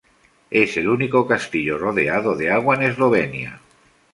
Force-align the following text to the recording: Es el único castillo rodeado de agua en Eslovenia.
Es 0.49 0.77
el 0.77 0.89
único 0.89 1.27
castillo 1.27 1.77
rodeado 1.77 2.35
de 2.35 2.49
agua 2.49 2.73
en 2.75 2.81
Eslovenia. 2.81 3.61